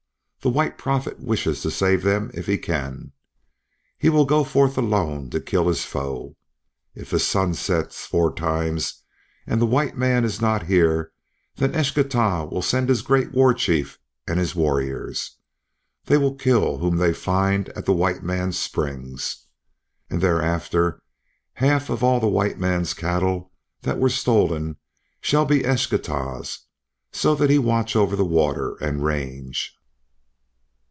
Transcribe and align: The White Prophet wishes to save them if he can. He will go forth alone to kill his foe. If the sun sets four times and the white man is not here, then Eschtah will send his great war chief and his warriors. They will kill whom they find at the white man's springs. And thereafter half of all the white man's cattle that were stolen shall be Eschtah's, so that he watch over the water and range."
The 0.43 0.49
White 0.49 0.75
Prophet 0.79 1.19
wishes 1.19 1.61
to 1.61 1.69
save 1.69 2.01
them 2.01 2.31
if 2.33 2.47
he 2.47 2.57
can. 2.57 3.11
He 3.99 4.09
will 4.09 4.25
go 4.25 4.43
forth 4.43 4.75
alone 4.75 5.29
to 5.29 5.39
kill 5.39 5.67
his 5.67 5.85
foe. 5.85 6.35
If 6.95 7.11
the 7.11 7.19
sun 7.19 7.53
sets 7.53 8.07
four 8.07 8.33
times 8.33 9.03
and 9.45 9.61
the 9.61 9.67
white 9.67 9.95
man 9.95 10.25
is 10.25 10.41
not 10.41 10.65
here, 10.65 11.11
then 11.57 11.73
Eschtah 11.75 12.49
will 12.49 12.63
send 12.63 12.89
his 12.89 13.03
great 13.03 13.31
war 13.33 13.53
chief 13.53 13.99
and 14.27 14.39
his 14.39 14.55
warriors. 14.55 15.37
They 16.05 16.17
will 16.17 16.33
kill 16.33 16.79
whom 16.79 16.97
they 16.97 17.13
find 17.13 17.69
at 17.77 17.85
the 17.85 17.93
white 17.93 18.23
man's 18.23 18.57
springs. 18.57 19.45
And 20.09 20.21
thereafter 20.21 21.03
half 21.53 21.87
of 21.91 22.03
all 22.03 22.19
the 22.19 22.25
white 22.27 22.57
man's 22.57 22.95
cattle 22.95 23.51
that 23.83 23.99
were 23.99 24.09
stolen 24.09 24.77
shall 25.21 25.45
be 25.45 25.61
Eschtah's, 25.63 26.61
so 27.11 27.35
that 27.35 27.51
he 27.51 27.59
watch 27.59 27.95
over 27.95 28.15
the 28.15 28.25
water 28.25 28.75
and 28.81 29.05
range." 29.05 29.77